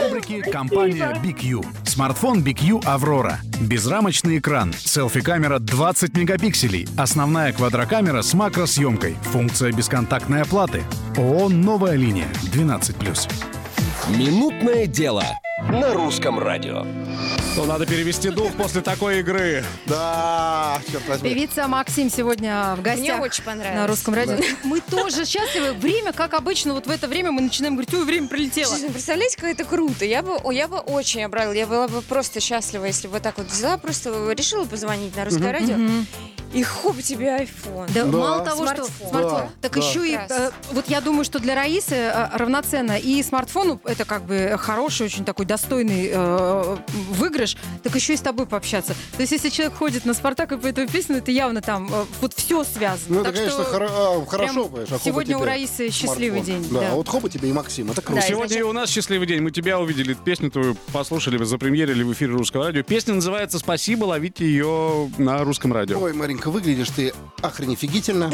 В 0.00 0.02
рубрике 0.04 0.42
«Компания 0.42 1.16
BQ». 1.24 1.64
Смартфон 1.88 2.44
BQ 2.44 2.84
Аврора. 2.84 3.38
Безрамочный 3.58 4.36
экран. 4.36 4.74
Селфи-камера 4.74 5.58
20 5.58 6.14
мегапикселей. 6.14 6.86
Основная 6.98 7.54
квадрокамера 7.54 8.20
с 8.20 8.34
макросъемкой. 8.34 9.16
Функция 9.32 9.72
бесконтактной 9.72 10.42
оплаты. 10.42 10.82
ООО 11.16 11.48
«Новая 11.48 11.94
линия». 11.94 12.28
12+. 12.52 13.32
Минутное 14.10 14.86
дело 14.86 15.24
на 15.70 15.94
русском 15.94 16.38
радио. 16.38 16.84
Ну, 17.56 17.64
надо 17.64 17.86
перевести 17.86 18.30
дух 18.30 18.52
после 18.54 18.80
такой 18.82 19.20
игры. 19.20 19.64
Да, 19.86 20.80
черт 20.90 21.06
возьми. 21.08 21.30
Певица 21.30 21.66
Максим 21.66 22.10
сегодня 22.10 22.74
в 22.76 22.82
гостях. 22.82 23.16
Мне 23.16 23.24
очень 23.26 23.42
понравилось. 23.42 23.76
На 23.80 23.86
русском 23.86 24.14
радио. 24.14 24.36
Мы 24.64 24.80
тоже 24.80 25.24
счастливы. 25.24 25.72
Время, 25.72 26.12
как 26.12 26.34
обычно, 26.34 26.74
вот 26.74 26.86
в 26.86 26.90
это 26.90 27.08
время 27.08 27.32
мы 27.32 27.42
начинаем 27.42 27.74
говорить, 27.74 27.92
ой, 27.94 28.04
время 28.04 28.28
пролетело. 28.28 28.72
Честно, 28.72 28.90
представляете, 28.90 29.36
как 29.36 29.50
это 29.50 29.64
круто. 29.64 30.04
Я 30.04 30.22
бы, 30.22 30.36
о, 30.36 30.52
я 30.52 30.68
бы 30.68 30.78
очень 30.78 31.24
обрадовала. 31.24 31.56
Я 31.56 31.66
была 31.66 31.88
бы 31.88 32.00
просто 32.02 32.40
счастлива, 32.40 32.84
если 32.84 33.08
бы 33.08 33.14
вот 33.14 33.22
так 33.22 33.38
вот 33.38 33.48
взяла, 33.48 33.76
просто 33.76 34.10
решила 34.32 34.64
позвонить 34.64 35.16
на 35.16 35.24
русское 35.24 35.52
радио. 35.52 35.76
И 36.54 36.62
хоп, 36.62 36.96
тебе 37.02 37.34
айфон. 37.34 37.86
Да, 37.94 38.04
Да. 38.04 38.16
мало 38.18 38.44
того, 38.44 38.66
что 38.66 38.76
Смартфон. 38.84 39.08
смартфон, 39.10 39.40
Да, 39.40 39.50
так 39.60 39.72
да. 39.74 39.80
еще 39.80 40.08
и 40.08 40.14
э, 40.16 40.50
вот 40.72 40.88
я 40.88 41.00
думаю, 41.02 41.24
что 41.24 41.38
для 41.40 41.54
Раисы 41.54 41.94
э, 41.94 42.28
равноценно 42.32 42.98
и 42.98 43.22
смартфону 43.22 43.80
это 43.84 44.04
как 44.06 44.24
бы 44.24 44.56
хороший, 44.58 45.06
очень 45.06 45.24
такой 45.26 45.44
достойный 45.44 46.10
э, 46.12 46.76
выигрыш, 47.10 47.56
так 47.82 47.94
еще 47.94 48.14
и 48.14 48.16
с 48.16 48.20
тобой 48.20 48.46
пообщаться. 48.46 48.94
То 49.16 49.20
есть 49.20 49.32
если 49.32 49.50
человек 49.50 49.74
ходит 49.76 50.04
на 50.06 50.14
Спартак 50.14 50.52
и 50.52 50.56
по 50.56 50.66
эту 50.66 50.88
песню, 50.88 51.18
это 51.18 51.30
явно 51.30 51.60
там 51.60 51.92
э, 51.92 52.04
вот 52.22 52.32
все 52.34 52.64
связано. 52.64 53.16
Ну, 53.16 53.20
это, 53.20 53.24
Так 53.32 53.34
конечно, 53.40 53.64
что 53.64 53.74
хоро- 53.76 54.22
а, 54.22 54.26
хорошо, 54.26 54.64
понимаешь. 54.68 54.88
а 54.92 54.98
сегодня 55.04 55.36
у 55.38 55.44
Раисы 55.44 55.90
счастливый 55.90 56.42
смартфон. 56.42 56.62
день. 56.62 56.72
Да, 56.72 56.80
да. 56.80 56.92
а 56.92 56.94
вот 56.94 57.08
хоба 57.08 57.28
тебе 57.28 57.50
и 57.50 57.52
Максим, 57.52 57.90
это 57.90 58.00
круто. 58.00 58.22
Да, 58.22 58.26
Сегодня 58.26 58.58
и 58.58 58.62
у 58.62 58.72
нас 58.72 58.88
счастливый 58.90 59.26
день. 59.26 59.42
Мы 59.42 59.50
тебя 59.50 59.78
увидели, 59.78 60.14
песню 60.14 60.50
твою 60.50 60.76
послушали, 60.92 61.42
запремьерили 61.44 62.02
в 62.02 62.12
эфире 62.14 62.32
русского 62.32 62.64
радио. 62.66 62.82
Песня 62.82 63.14
называется 63.14 63.58
«Спасибо», 63.58 64.04
ловите 64.06 64.46
ее 64.46 65.10
на 65.18 65.44
русском 65.44 65.72
радио. 65.72 66.00
Ой, 66.00 66.12
Маринка, 66.38 66.50
выглядишь 66.50 66.90
ты 66.90 67.12
охренефигительно. 67.42 68.32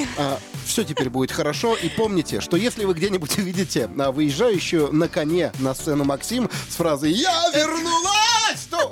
все 0.66 0.84
теперь 0.84 1.08
будет 1.08 1.32
хорошо. 1.32 1.74
И 1.74 1.88
помните, 1.88 2.42
что 2.42 2.58
если 2.58 2.84
вы 2.84 2.92
где-нибудь 2.92 3.38
увидите 3.38 3.88
а, 3.98 4.12
выезжающую 4.12 4.92
на 4.92 5.08
коне 5.08 5.52
на 5.58 5.74
сцену 5.74 6.04
Максим 6.04 6.50
с 6.68 6.76
фразой 6.76 7.12
«Я 7.12 7.50
вернулась!», 7.54 8.66
то, 8.70 8.90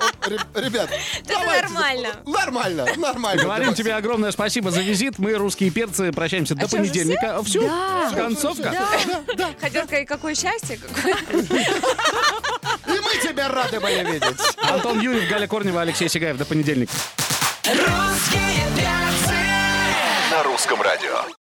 ребят, 0.55 0.89
Это 1.19 1.27
давайте, 1.27 1.67
нормально. 1.67 2.09
Нормально, 2.25 2.85
нормально. 2.97 3.43
Говорим 3.43 3.73
тебе 3.75 3.93
огромное 3.93 4.31
спасибо 4.31 4.71
за 4.71 4.81
визит. 4.81 5.19
Мы, 5.19 5.33
русские 5.33 5.69
перцы, 5.69 6.11
прощаемся 6.11 6.55
до 6.55 6.65
уже 6.65 6.77
понедельника. 6.77 7.43
Все, 7.43 7.61
Да. 7.61 8.11
концовка. 8.15 8.73
Хотел 9.61 9.83
сказать, 9.83 10.07
какое 10.07 10.33
счастье, 10.33 10.79
какое... 10.79 11.15
И 12.87 12.99
мы 12.99 13.21
тебя 13.21 13.47
рады 13.47 13.79
были 13.79 14.03
видеть. 14.11 14.39
Антон 14.57 14.99
Юрьев, 14.99 15.29
Галя 15.29 15.47
Корнева, 15.47 15.81
Алексей 15.81 16.09
Сигаев. 16.09 16.37
До 16.37 16.45
понедельника. 16.45 16.93
На 17.65 18.13
русском 20.73 20.81
радио. 20.81 21.42